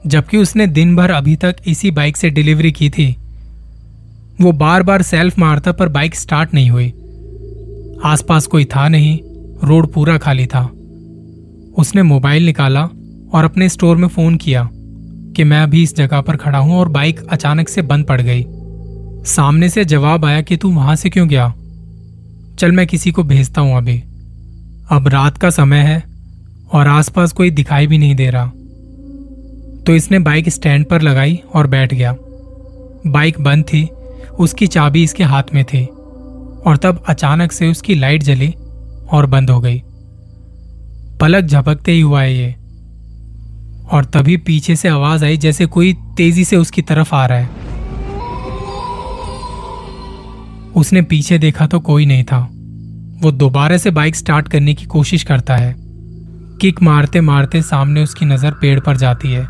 जबकि 0.07 0.37
उसने 0.37 0.67
दिन 0.67 0.95
भर 0.95 1.11
अभी 1.11 1.35
तक 1.35 1.55
इसी 1.67 1.91
बाइक 1.91 2.17
से 2.17 2.29
डिलीवरी 2.29 2.71
की 2.71 2.89
थी, 2.89 3.15
वो 4.41 4.51
बार 4.51 4.83
बार 4.83 5.01
सेल्फ 5.01 5.39
मारता 5.39 5.71
पर 5.71 5.89
बाइक 5.89 6.15
स्टार्ट 6.15 6.53
नहीं 6.53 6.69
हुई। 6.69 6.87
आसपास 8.05 8.47
कोई 8.47 8.65
था 8.65 8.87
नहीं, 8.87 9.19
रोड 9.63 9.93
पूरा 9.93 10.17
खाली 10.17 10.45
था। 10.45 10.63
उसने 11.77 12.03
मोबाइल 12.03 12.45
निकाला 12.45 12.83
और 13.33 13.43
अपने 13.43 13.69
स्टोर 13.69 13.97
में 13.97 14.07
फ़ोन 14.07 14.35
किया 14.35 14.69
कि 15.35 15.43
मैं 15.43 15.63
अभी 15.63 15.83
इस 15.83 15.95
जगह 15.95 16.21
पर 16.21 16.35
खड़ा 16.35 16.59
हूँ 16.59 16.77
और 16.79 16.89
बाइक 16.89 17.19
अचानक 17.29 17.69
से 17.69 17.81
बंद 17.81 18.05
पड़ 18.05 18.21
गई। 18.21 18.45
सामने 19.25 19.69
से 19.69 19.85
जवाब 19.85 20.25
आया 20.25 20.41
कि 20.41 20.57
तू 20.57 20.71
वहाँ 20.71 20.95
से 20.95 21.09
क्यों 21.09 21.27
गया? 21.27 21.53
चल 22.59 22.71
मैं 22.71 22.87
किसी 22.87 23.11
को 23.11 23.23
भेजता 23.23 23.61
हूँ 23.61 23.77
अभी। 23.77 23.97
अब 24.91 25.07
रात 25.07 25.37
का 25.37 25.49
समय 25.49 25.77
है 25.77 26.03
और 26.73 26.87
आसपास 26.87 27.31
कोई 27.31 27.49
दिखाई 27.49 27.87
भी 27.87 27.97
नहीं 27.97 28.15
दे 28.15 28.29
रहा। 28.29 28.45
तो 29.85 29.95
इसने 29.95 30.19
बाइक 30.19 30.49
स्टैंड 30.49 30.85
पर 30.85 31.01
लगाई 31.01 31.39
और 31.55 31.67
बैठ 31.67 31.93
गया। 31.93 32.15
बाइक 33.07 33.41
बंद 33.41 33.63
थी, 33.63 33.83
उसकी 34.39 34.67
चाबी 34.67 35.03
इसके 35.03 35.23
हाथ 35.23 35.43
में 35.53 35.63
थी 35.63 35.85
और 36.65 36.79
तब 36.83 37.03
अचानक 37.07 37.51
से 37.51 37.67
उसकी 37.67 37.95
लाइट 37.95 38.23
जली 38.23 38.53
और 39.11 39.25
बंद 39.25 39.49
हो 39.49 39.59
गई। 39.59 39.81
पलक 41.21 41.45
झपकते 41.45 41.91
ही 41.91 42.01
हुआ 42.01 42.21
है 42.21 42.37
ये 42.37 42.55
और 43.91 44.05
तभी 44.05 44.37
पीछे 44.37 44.75
से 44.75 44.89
आवाज़ 44.89 45.25
आई 45.25 45.37
जैसे 45.37 45.65
कोई 45.65 45.93
तेज़ी 46.17 46.43
से 46.45 46.57
उसकी 46.57 46.81
तरफ़ 46.81 47.15
आ 47.15 47.25
रहा 47.25 47.37
है। 47.37 47.58
उसने 50.79 51.01
पीछे 51.03 51.37
देखा 51.37 51.67
तो 51.67 51.79
कोई 51.81 52.05
नहीं 52.05 52.23
था। 52.23 52.39
वो 53.21 53.31
दोबारा 53.33 53.77
से 53.77 53.91
बाइक 53.91 54.15
स्टार्ट 54.15 54.47
करने 54.47 54.73
की 54.73 54.85
कोशिश 54.87 55.23
करता 55.23 55.55
है। 55.57 55.73
किक 56.61 56.81
मारते 56.81 57.21
मारते 57.21 57.61
सामने 57.61 58.03
उसकी 58.03 58.25
नज़र 58.25 58.51
पेड़ 58.51 58.79
पर 58.79 58.97
जाती 58.97 59.31
है, 59.31 59.47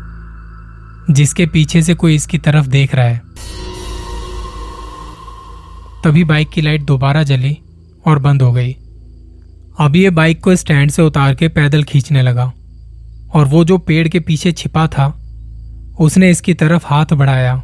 जिसके 1.10 1.46
पीछे 1.46 1.82
से 1.82 1.94
कोई 1.94 2.14
इसकी 2.14 2.38
तरफ़ 2.38 2.66
देख 2.68 2.94
रहा 2.94 3.06
है। 3.06 3.22
तभी 6.04 6.24
बाइक 6.24 6.50
की 6.50 6.60
लाइट 6.60 6.82
दोबारा 6.82 7.22
जली 7.22 7.56
और 8.06 8.18
बंद 8.18 8.42
हो 8.42 8.52
गई। 8.52 8.72
अब 9.80 9.96
ये 9.96 10.10
बाइक 10.10 10.42
को 10.44 10.54
स्टैंड 10.56 10.90
से 10.90 11.02
उतार 11.02 11.34
के 11.34 11.48
पैदल 11.48 11.82
खींचने 11.84 12.22
लगा 12.22 12.52
और 13.34 13.46
वो 13.46 13.64
जो 13.64 13.78
पेड़ 13.78 14.06
के 14.08 14.20
पीछे 14.20 14.52
छिपा 14.52 14.86
था, 14.88 15.06
उसने 16.00 16.30
इसकी 16.30 16.54
तरफ़ 16.54 16.86
हाथ 16.86 17.12
बढ़ाया 17.14 17.54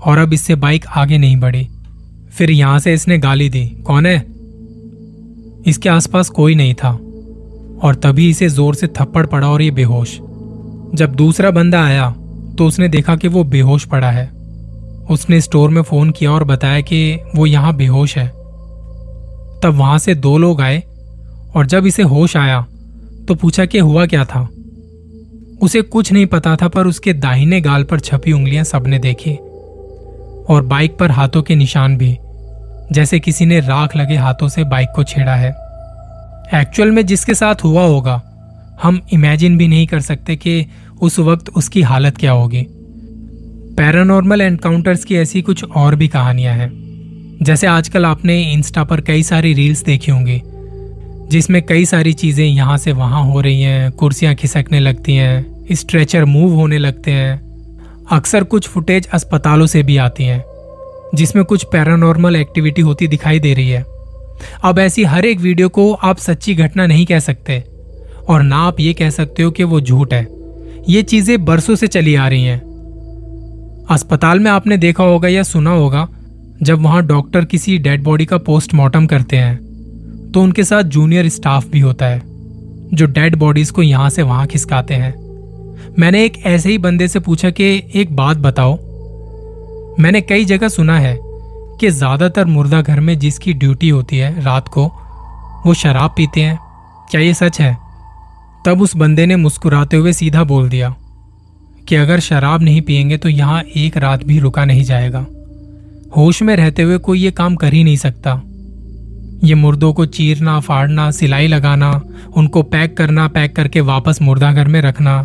और 0.00 0.18
अब 0.18 0.32
इससे 0.32 0.54
बाइक 0.56 0.86
आगे 0.88 1.18
नहीं 1.18 1.36
बढ़ी। 1.36 1.68
फिर 2.38 2.50
यहाँ 2.50 2.78
से 2.78 2.92
इसने 2.94 3.18
गाली 3.18 3.48
दी। 3.48 3.64
कौन 3.86 4.06
है? 4.06 4.16
इसके 5.66 5.88
आसपास 5.88 6.28
कोई 6.30 6.54
नहीं 6.54 6.74
था। 6.74 6.90
और 7.78 7.94
तभी 7.94 8.28
इसे 8.30 8.48
ज़ोर 8.48 8.74
से 8.74 8.86
थप्पड़ 8.88 9.26
पड़ा 9.26 9.48
और 9.48 9.62
ये 9.62 9.70
बेहोश। 9.70 10.14
जब 10.94 11.14
दूसरा 11.14 11.50
बंदा 11.50 11.84
आया 11.84 12.10
तो 12.58 12.66
उसने 12.66 12.88
देखा 12.88 13.16
कि 13.16 13.28
वो 13.28 13.42
बेहोश 13.44 13.84
पड़ा 13.84 14.10
है। 14.10 14.26
उसने 15.10 15.40
स्टोर 15.40 15.70
में 15.70 15.82
फ़ोन 15.82 16.10
किया 16.10 16.30
और 16.32 16.44
बताया 16.44 16.80
कि 16.80 17.18
वो 17.36 17.46
यहाँ 17.46 17.74
बेहोश 17.76 18.16
है। 18.18 18.26
तब 19.62 19.74
वहाँ 19.74 19.98
से 19.98 20.14
दो 20.14 20.36
लोग 20.38 20.60
आए, 20.60 20.82
और 21.56 21.66
जब 21.66 21.86
इसे 21.86 22.02
होश 22.04 22.36
आया 22.36 22.60
तो 23.28 23.34
पूछा 23.34 23.64
कि 23.64 23.78
हुआ 23.78 24.06
क्या 24.06 24.24
था? 24.24 24.48
उसे 25.62 25.82
कुछ 25.82 26.12
नहीं 26.12 26.26
पता 26.26 26.56
था, 26.56 26.68
पर 26.68 26.86
उसके 26.86 27.12
दाहिने 27.12 27.60
गाल 27.60 27.84
पर 27.84 28.00
छपी 28.00 28.32
उंगलियाँ 28.32 28.64
सबने 28.64 28.98
देखी। 28.98 29.34
और 30.48 30.62
बाइक 30.64 30.96
पर 30.98 31.10
हाथों 31.10 31.42
के 31.42 31.54
निशान 31.56 31.96
भी। 31.96 32.16
जैसे 32.92 33.18
किसी 33.20 33.46
ने 33.46 33.60
राख 33.60 33.96
लगे 33.96 34.16
हाथों 34.16 34.48
से 34.48 34.64
बाइक 34.64 34.88
को 34.88 35.04
छेड़ा 35.04 35.34
है। 35.34 35.50
एक्चुअल 36.54 36.90
में 36.90 37.04
जिसके 37.06 37.34
साथ 37.34 37.64
हुआ 37.64 37.82
होगा, 37.82 38.20
हम 38.82 39.00
इमेजिन 39.12 39.56
भी 39.58 39.68
नहीं 39.68 39.86
कर 39.86 40.00
सकते 40.00 40.36
कि 40.36 40.64
उस 41.00 41.18
वक्त 41.18 41.48
उसकी 41.48 41.82
हालत 41.82 42.16
क्या 42.16 42.32
होगी। 42.32 42.66
पैरानॉर्मल 43.76 44.40
एनकाउंटर्स 44.40 45.04
की 45.04 45.16
ऐसी 45.16 45.42
कुछ 45.42 45.64
और 45.64 45.94
भी 45.94 46.08
कहानियाँ 46.08 46.54
हैं। 46.54 46.70
जैसे 47.42 47.66
आजकल 47.66 48.04
आपने 48.06 48.40
इंस्टा 48.52 48.84
पर 48.84 49.00
कई 49.00 49.22
सारी 49.22 49.52
रील्स 49.54 49.82
देखी 49.84 50.10
होंगी, 50.10 50.40
जिसमें 51.30 51.60
कई 51.62 51.84
सारी 51.84 52.12
चीज़ें 52.12 52.44
यहाँ 52.46 52.76
से 52.78 52.92
वहाँ 52.92 53.22
हो 53.24 53.40
रही 53.40 53.62
हैं, 53.62 53.90
कुर्सियाँ 53.92 54.34
खिसकने 54.34 54.80
लगती 54.80 55.14
हैं 55.14 55.74
स्ट्रेचर 55.74 56.24
मूव 56.24 56.54
होने 56.54 56.78
लगते 56.78 57.10
हैं। 57.10 58.06
अक्सर 58.12 58.44
कुछ 58.44 58.68
फुटेज 58.68 59.06
अस्पतालों 59.06 59.66
से 59.66 59.82
भी 59.82 59.96
आती 59.96 60.24
हैं। 60.24 60.42
जिसमें 61.14 61.44
कुछ 61.44 61.64
पैरानॉर्मल 61.64 62.36
एक्टिविटी 62.36 62.82
होती 62.82 63.08
दिखाई 63.08 63.40
दे 63.40 63.52
रही 63.54 63.68
है। 63.68 63.84
अब 64.64 64.78
ऐसी 64.78 65.04
हर 65.04 65.24
एक 65.24 65.38
वीडियो 65.40 65.68
को 65.68 65.92
आप 65.92 66.18
सच्ची 66.18 66.54
घटना 66.54 66.86
नहीं 66.86 67.06
कह 67.06 67.18
सकते। 67.20 67.62
और 68.28 68.42
ना 68.42 68.56
आप 68.58 68.80
ये 68.80 68.92
कह 68.92 69.10
सकते 69.10 69.42
हो 69.42 69.50
कि 69.50 69.64
वो 69.64 69.80
झूठ 69.80 70.12
है। 70.12 70.26
ये 70.88 71.02
चीज़ें 71.02 71.44
बरसों 71.44 71.74
से 71.74 71.86
चली 71.86 72.14
आ 72.14 72.28
रही 72.28 72.44
हैं। 72.44 72.60
अस्पताल 73.90 74.40
में 74.40 74.50
आपने 74.50 74.76
देखा 74.76 75.04
होगा 75.04 75.28
या 75.28 75.42
सुना 75.42 75.70
होगा, 75.70 76.06
जब 76.62 76.82
वहाँ 76.82 77.06
डॉक्टर 77.06 77.44
किसी 77.44 77.76
डेड 77.78 78.02
बॉडी 78.02 78.24
का 78.26 78.38
पोस्टमार्टम 78.38 79.06
करते 79.06 79.36
हैं 79.36 80.30
तो 80.32 80.42
उनके 80.42 80.64
साथ 80.64 80.82
जूनियर 80.84 81.28
स्टाफ 81.28 81.66
भी 81.66 81.80
होता 81.80 82.06
है, 82.06 82.20
जो 82.94 83.06
डेड 83.06 83.36
बॉडीज 83.36 83.70
को 83.70 83.82
यहाँ 83.82 84.10
से 84.10 84.22
वहाँ 84.22 84.46
खिसकाते 84.46 84.94
हैं। 84.94 85.14
मैंने 85.98 86.24
एक 86.24 86.36
ऐसे 86.46 86.70
ही 86.70 86.78
बंदे 86.78 87.08
से 87.08 87.20
पूछा 87.20 87.50
कि 87.50 87.82
एक 87.94 88.14
बात 88.16 88.36
बताओ 88.38 88.76
मैंने 90.00 90.20
कई 90.20 90.44
जगह 90.44 90.68
सुना 90.68 90.98
है 90.98 91.16
कि 91.80 91.88
ज़्यादातर 91.90 92.44
मुर्दा 92.44 92.80
घर 92.82 93.00
में 93.00 93.18
जिसकी 93.18 93.52
ड्यूटी 93.52 93.88
होती 93.88 94.18
है 94.18 94.42
रात 94.42 94.68
को, 94.68 94.84
वो 95.66 95.74
शराब 95.74 96.14
पीते 96.16 96.40
हैं। 96.40 96.58
क्या 97.10 97.20
ये 97.20 97.32
सच 97.34 97.60
है? 97.60 97.76
तब 98.66 98.82
उस 98.82 98.96
बंदे 98.96 99.26
ने 99.26 99.36
मुस्कुराते 99.36 99.96
हुए 99.96 100.12
सीधा 100.12 100.44
बोल 100.44 100.68
दिया 100.68 100.94
कि 101.88 101.94
अगर 101.94 102.20
शराब 102.20 102.62
नहीं 102.62 102.82
पिएँगे 102.82 103.16
तो 103.16 103.28
यहाँ 103.28 103.62
एक 103.76 103.96
रात 103.96 104.24
भी 104.24 104.38
रुका 104.38 104.64
नहीं 104.64 104.84
जाएगा। 104.84 105.26
होश 106.16 106.42
में 106.42 106.54
रहते 106.56 106.82
हुए 106.82 106.98
कोई 106.98 107.20
ये 107.20 107.30
काम 107.30 107.54
कर 107.54 107.72
ही 107.72 107.82
नहीं 107.84 107.96
सकता। 107.96 108.40
ये 109.44 109.54
मुर्दों 109.54 109.92
को 109.92 110.06
चीरना, 110.06 110.58
फाड़ना, 110.60 111.10
सिलाई 111.10 111.46
लगाना, 111.46 111.90
उनको 112.36 112.62
पैक 112.62 112.96
करना, 112.96 113.26
पैक 113.28 113.56
करके 113.56 113.80
वापस 113.80 114.22
मुर्दा 114.22 114.52
घर 114.52 114.68
में 114.68 114.80
रखना, 114.80 115.22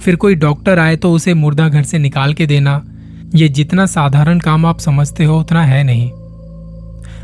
फिर 0.00 0.16
कोई 0.16 0.34
डॉक्टर 0.34 0.78
आए 0.78 0.96
तो 0.96 1.12
उसे 1.12 1.34
मुर्दा 1.34 1.68
घर 1.68 1.82
से 1.82 1.98
निकाल 1.98 2.34
के 2.34 2.46
देना 2.46 2.82
ये 3.34 3.48
जितना 3.48 3.86
साधारण 3.86 4.40
काम 4.40 4.66
आप 4.66 4.78
समझते 4.78 5.24
हो, 5.24 5.38
उतना 5.40 5.62
है 5.62 5.82
नहीं। 5.84 6.10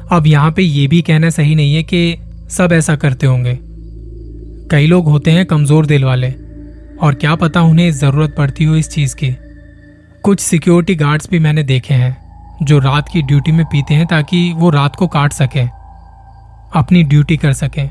अब 0.08 0.26
यहाँ 0.26 0.50
पे 0.52 0.62
ये 0.62 0.86
भी 0.86 1.00
कहना 1.02 1.30
सही 1.30 1.54
नहीं 1.54 1.74
है 1.74 1.82
कि 1.82 2.16
सब 2.50 2.72
ऐसा 2.72 2.96
करते 2.96 3.26
होंगे। 3.26 3.58
कई 4.70 4.86
लोग 4.86 5.08
होते 5.08 5.30
हैं 5.30 5.44
कमज़ोर 5.46 5.86
दिल 5.86 6.04
वाले, 6.04 6.30
और 6.98 7.14
क्या 7.14 7.34
पता 7.34 7.60
उन्हें 7.62 7.90
ज़रूरत 7.92 8.34
पड़ती 8.38 8.64
हो 8.64 8.76
इस 8.76 8.90
चीज़ 8.90 9.14
की। 9.16 9.34
कुछ 10.24 10.40
सिक्योरिटी 10.40 10.94
गार्ड्स 10.94 11.30
भी 11.30 11.38
मैंने 11.38 11.62
देखे 11.62 11.94
हैं, 11.94 12.16
जो 12.62 12.78
रात 12.78 13.08
की 13.08 13.22
ड्यूटी 13.22 13.52
में 13.52 13.64
पीते 13.66 13.94
हैं 13.94 14.06
ताकि 14.06 14.52
वो 14.52 14.70
रात 14.70 14.96
को 14.96 15.06
काट 15.08 15.32
सके, 15.32 15.66
अपनी 16.78 17.02
ड्यूटी 17.04 17.36
कर 17.36 17.52
सके। 17.54 17.86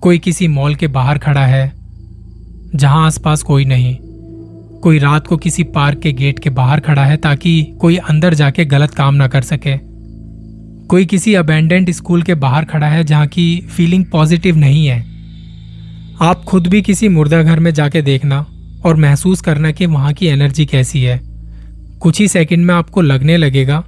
कोई 0.00 0.18
किसी 0.18 0.48
मॉल 0.48 0.74
के 0.74 0.86
बाहर 0.88 1.18
खड़ा 1.18 1.44
है, 1.46 1.72
जहाँ 2.74 3.06
आसपास 3.06 3.42
कोई 3.42 3.64
नहीं। 3.64 3.96
कोई 4.82 4.98
रात 4.98 5.26
को 5.26 5.36
किसी 5.36 5.62
पार्क 5.64 5.98
के 5.98 6.12
गेट 6.12 6.38
के 6.38 6.50
बाहर 6.50 6.80
खड़ा 6.80 7.04
है 7.04 7.16
ताकि 7.16 7.62
कोई 7.80 7.96
अंदर 7.96 8.34
जाके 8.34 8.64
गलत 8.64 8.94
काम 8.94 9.14
ना 9.14 9.28
कर 9.28 9.42
सके। 9.42 9.76
कोई 10.86 11.04
किसी 11.04 11.34
अबेंडेंट 11.34 11.90
स्कूल 11.90 12.22
के 12.22 12.34
बाहर 12.34 12.64
खड़ा 12.64 12.86
है 12.86 13.04
जहाँ 13.04 13.26
की 13.26 13.44
फीलिंग 13.70 14.04
पॉजिटिव 14.04 14.56
नहीं 14.56 14.86
है। 14.86 14.98
आप 16.20 16.44
खुद 16.44 16.66
भी 16.66 16.82
किसी 16.82 17.08
मुर्दा 17.08 17.42
घर 17.42 17.60
में 17.60 17.74
जाके 17.74 18.02
देखना 18.02 18.46
और 18.84 18.96
महसूस 18.96 19.40
करना 19.40 19.70
कि 19.70 19.86
वहाँ 19.86 20.12
की 20.12 20.26
एनर्जी 20.26 20.66
कैसी 20.66 21.02
है। 21.02 21.20
कुछ 22.00 22.20
ही 22.20 22.28
सेकंड 22.28 22.66
में 22.66 22.74
आपको 22.74 23.00
लगने 23.00 23.36
लगेगा 23.36 23.82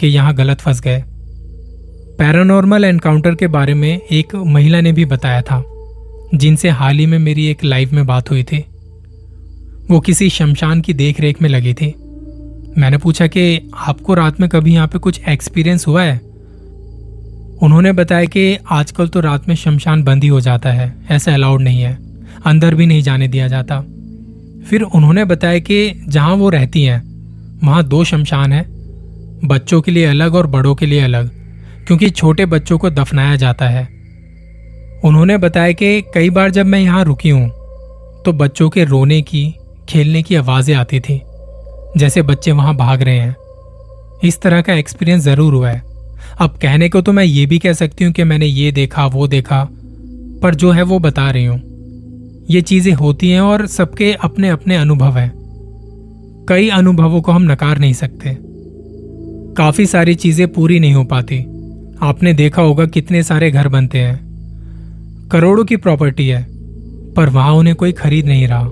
कि 0.00 0.06
यहाँ 0.06 0.34
गलत 0.34 0.60
फंस 0.60 0.80
गए। 0.80 1.02
पैरानॉर्मल 2.18 2.84
एनकाउंटर 2.84 3.34
के 3.34 3.46
बारे 3.46 3.74
में 3.74 4.00
एक 4.10 4.34
महिला 4.36 4.80
ने 4.80 4.92
भी 4.92 5.04
बताया 5.04 5.42
था, 5.42 5.62
जिनसे 6.34 6.68
हाल 6.68 6.98
ही 6.98 7.06
में 7.06 7.18
मेरी 7.18 7.46
एक 7.46 7.64
लाइव 7.64 7.90
में 7.92 8.06
बात 8.06 8.30
हुई 8.30 8.42
थी। 8.42 8.64
वो 9.92 10.00
किसी 10.00 10.30
शमशान 10.30 10.80
की 10.80 10.94
देख 10.94 11.20
रेख 11.20 11.42
में 11.42 11.48
लगी 11.48 11.74
थी। 11.74 11.94
मैंने 12.78 12.96
पूछा 12.96 13.26
कि, 13.26 13.70
आपको 13.74 14.14
रात 14.14 14.40
में 14.40 14.50
कभी 14.50 14.74
यहाँ 14.74 14.88
पे 14.88 14.98
कुछ 14.98 15.20
एक्सपीरियंस 15.28 15.86
हुआ 15.86 16.02
है? 16.02 16.20
उन्होंने 17.62 17.92
बताया 17.92 18.24
कि, 18.24 18.58
आजकल 18.70 19.08
तो 19.08 19.20
रात 19.20 19.48
में 19.48 19.54
शमशान 19.54 20.02
बंद 20.02 20.22
ही 20.22 20.28
हो 20.28 20.40
जाता 20.40 20.72
है, 20.72 20.94
ऐसा 21.10 21.34
अलाउड 21.34 21.60
नहीं 21.60 21.82
है, 21.82 21.98
अंदर 22.46 22.74
भी 22.74 22.86
नहीं 22.86 23.02
जाने 23.02 23.28
दिया 23.28 23.48
जाता। 23.48 23.80
फिर 24.70 24.82
उन्होंने 24.82 25.24
बताया 25.24 25.58
कि, 25.58 26.04
जहाँ 26.08 26.34
वो 26.34 26.50
रहती 26.50 26.82
हैं, 26.82 27.02
वहाँ 27.64 27.84
दो 27.84 28.04
शमशान 28.04 28.52
हैं, 28.52 28.64
बच्चों 29.44 29.80
के 29.80 29.90
लिए 29.90 30.04
अलग 30.04 30.34
और 30.34 30.46
बड़ों 30.46 30.74
के 30.74 30.86
लिए 30.86 31.00
अलग, 31.00 31.30
क्योंकि 31.86 32.10
छोटे 32.10 32.46
बच्चों 32.46 32.78
को 32.78 32.90
दफनाया 32.90 33.36
जाता 33.36 33.68
है। 33.68 33.88
उन्होंने 35.04 35.38
बताया 35.38 35.72
कि, 35.72 36.00
कई 36.00 36.30
बार 36.30 36.50
जब 36.50 36.66
मैं 36.66 36.80
यहाँ 36.80 37.04
रुकी 37.04 37.30
हूँ 37.30 37.48
तो 38.24 38.32
बच्चों 38.32 38.70
के 38.70 38.84
रोने 38.84 39.22
की 39.22 39.54
खेलने 39.92 40.22
की 40.22 40.34
आवाज़ें 40.34 40.74
आती 40.74 41.00
थी, 41.00 41.20
जैसे 41.96 42.22
बच्चे 42.22 42.52
वहाँ 42.52 42.74
भाग 42.76 43.02
रहे 43.02 43.18
हैं। 43.18 43.36
इस 44.24 44.40
तरह 44.42 44.60
का 44.60 44.74
एक्सपीरियंस 44.74 45.22
ज़रूर 45.22 45.54
हुआ 45.54 45.70
है। 45.70 45.82
अब 46.40 46.50
कहने 46.50 46.88
को 46.88 47.00
तो 47.00 47.12
मैं 47.12 47.24
ये 47.24 47.46
भी 47.46 47.58
कह 47.58 47.72
सकती 47.72 48.04
हूँ 48.04 48.12
कि 48.12 48.24
मैंने 48.24 48.46
ये 48.46 48.72
देखा, 48.72 49.06
वो 49.06 49.28
देखा, 49.28 49.68
पर 50.42 50.54
जो 50.54 50.70
है 50.70 50.82
वो 50.82 50.98
बता 50.98 51.30
रही 51.30 51.44
हूँ। 51.44 51.60
ये 52.50 52.60
चीज़ें 52.60 52.92
होती 52.92 53.30
हैं 53.30 53.40
और 53.40 53.66
सबके 53.66 54.12
अपने 54.12 54.48
अपने 54.48 54.76
अनुभव 54.76 55.18
हैं। 55.18 55.32
कई 56.48 56.68
अनुभवों 56.68 57.20
को 57.20 57.32
हम 57.32 57.42
नकार 57.42 57.78
नहीं 57.78 57.92
सकते। 57.92 58.36
काफ़ी 59.56 59.86
सारी 59.86 60.14
चीज़ें 60.14 60.52
पूरी 60.52 60.80
नहीं 60.80 60.94
हो 60.94 61.04
पाती। 61.04 61.38
आपने 62.02 62.32
देखा 62.32 62.62
होगा 62.62 62.86
कितने 62.86 63.22
सारे 63.22 63.50
घर 63.50 63.68
बनते 63.68 63.98
हैं। 63.98 65.28
करोड़ों 65.28 65.64
की 65.64 65.76
प्रॉपर्टी 65.76 66.28
है, 66.28 66.46
पर 67.16 67.28
वहाँ 67.28 67.52
उन्हें 67.52 67.76
कोई 67.76 67.92
खरीद 67.92 68.26
नहीं 68.26 68.46
रहा। 68.48 68.70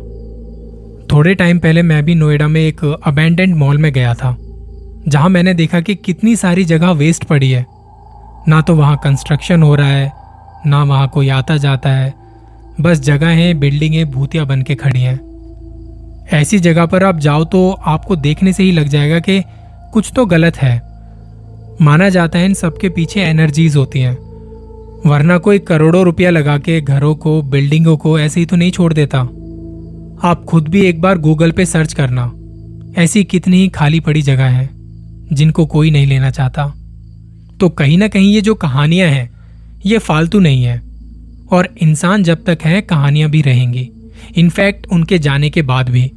थोड़े 1.13 1.35
टाइम 1.35 1.59
पहले 1.59 1.83
मैं 1.83 2.03
भी 2.05 2.15
नोएडा 2.15 2.47
में 2.49 2.61
एक 2.61 2.85
अबेंडेंट 2.85 3.55
मॉल 3.57 3.79
में 3.79 3.93
गया 3.93 4.15
था, 4.15 4.37
जहाँ 5.09 5.29
मैंने 5.29 5.55
देखा 5.55 5.81
कि 5.81 5.95
कितनी 5.95 6.35
सारी 6.37 6.65
जगह 6.65 6.91
वेस्ट 6.91 7.25
पड़ी 7.25 7.51
है। 7.51 7.65
ना 8.49 8.61
तो 8.61 8.75
वहाँ 8.75 8.97
कंस्ट्रक्शन 8.97 9.63
हो 9.63 9.75
रहा 9.75 9.87
है, 9.87 10.13
ना 10.67 10.83
वहाँ 10.85 11.09
कोई 11.09 11.29
आता 11.29 11.57
जाता 11.57 11.91
है। 11.91 12.13
बस 12.81 13.01
जगह 13.01 13.17
जगहें 13.17 13.59
बिल्डिंगें 13.61 14.11
भूतिया 14.11 14.45
बन 14.45 14.63
के 14.63 14.75
खड़ी 14.75 15.01
हैं। 15.01 15.19
ऐसी 16.33 16.59
जगह 16.59 16.87
पर 16.87 17.05
आप 17.05 17.19
जाओ 17.19 17.45
तो 17.45 17.71
आपको 17.71 18.17
देखने 18.19 18.53
से 18.53 18.63
ही 18.63 18.73
लग 18.73 18.89
जाएगा 18.89 19.19
कि 19.19 19.43
कुछ 19.93 20.13
तो 20.17 20.27
गलत 20.27 20.57
है। 20.57 20.77
माना 21.83 22.09
जाता 22.09 22.39
है 22.39 22.45
इन 22.45 22.55
सबके 22.55 22.89
पीछे 22.89 23.21
एनर्जीज 23.21 23.77
होती 23.77 24.01
हैं, 24.01 24.17
वरना 25.07 25.39
कोई 25.39 25.59
करोड़ों 25.59 26.05
रुपया 26.05 26.31
लगा 26.31 26.57
के 26.59 26.81
घरों 26.81 27.15
को 27.15 27.41
बिल्डिंगों 27.43 27.97
को 27.97 28.19
ऐसे 28.19 28.41
ही 28.41 28.47
तो 28.47 28.57
नहीं 28.57 28.71
छोड़ 28.71 28.93
देता। 28.93 29.29
आप 30.25 30.45
खुद 30.45 30.69
भी 30.69 30.81
एक 30.81 31.01
बार 31.01 31.19
गूगल 31.19 31.51
पे 31.51 31.67
सर्च 31.67 31.93
करना। 31.93 32.33
ऐसी 33.03 33.25
कितनी 33.25 33.57
ही 33.57 33.69
खाली 33.69 34.01
पड़ी 34.01 34.23
जगह 34.23 34.45
है, 34.45 34.71
जिनको 35.33 35.67
कोई 35.67 35.91
नहीं 35.91 36.07
लेना 36.07 36.31
चाहता। 36.31 36.75
तो 37.61 37.69
कहीं 37.69 37.99
ना 37.99 38.09
कहीं 38.09 38.35
ये 38.35 38.41
जो 38.41 38.55
कहानियाँ 38.55 39.09
हैं, 39.09 39.31
ये 39.87 39.99
फालतू 39.99 40.41
नहीं 40.41 40.65
है, 40.65 40.83
और 41.53 41.69
इंसान 41.83 42.23
जब 42.23 42.45
तक 42.45 42.59
है, 42.65 42.81
कहानियाँ 42.81 43.31
भी 43.31 43.43
रहेंगी। 43.43 43.91
इनफैक्ट 44.37 44.87
उनके 44.87 45.19
जाने 45.19 45.51
के 45.51 45.63
बाद 45.63 45.89
भी। 45.89 46.13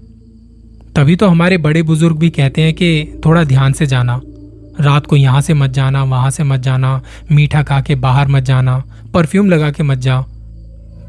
तभी 0.96 1.16
तो 1.16 1.28
हमारे 1.28 1.58
बड़े 1.58 1.84
बुज़ुर्ग 1.84 2.18
भी 2.18 2.30
कहते 2.30 2.62
हैं 2.62 2.74
कि 2.74 3.22
थोड़ा 3.26 3.44
ध्यान 3.44 3.74
से 3.74 3.86
जाना। 3.86 4.22
रात 4.80 5.06
को 5.06 5.16
यहाँ 5.16 5.42
से 5.42 5.54
मत 5.54 5.70
जाना, 5.70 6.04
वहाँ 6.04 6.32
से 6.32 6.44
मत 6.44 6.60
जाना, 6.60 7.02
मीठा 7.32 7.64
खा 7.64 7.82
के 7.82 7.96
बाहर 7.96 8.28
मत 8.28 8.44
जाना, 8.44 8.84
परफ्यूम 9.14 9.50
लगा 9.50 9.72
के 9.72 9.84
मत 9.84 9.98
जा। 9.98 10.22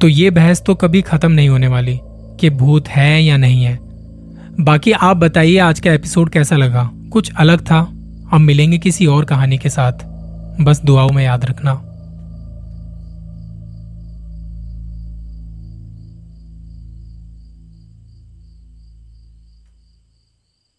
तो 0.00 0.08
ये 0.08 0.30
बहस 0.30 0.62
तो 0.66 0.74
कभी 0.74 1.02
खत्म 1.02 1.32
नहीं 1.32 1.48
होने 1.48 1.66
वाली। 1.66 2.00
कि 2.40 2.50
भूत 2.50 2.88
है 2.88 3.24
या 3.24 3.36
नहीं 3.36 3.64
है। 3.64 3.78
बाकी 4.60 4.92
आप 4.92 5.16
बताइए 5.16 5.58
आज 5.58 5.80
का 5.80 5.92
एपिसोड 5.92 6.30
कैसा 6.30 6.56
लगा। 6.56 6.90
कुछ 7.12 7.32
अलग 7.36 7.60
था। 7.60 7.92
हम 8.30 8.42
मिलेंगे 8.42 8.78
किसी 8.78 9.06
और 9.06 9.24
कहानी 9.24 9.58
के 9.58 9.68
साथ। 9.68 9.92
बस 10.60 10.82
दुआओं 10.84 11.08
में 11.08 11.24
याद 11.24 11.44
रखना। 11.44 11.93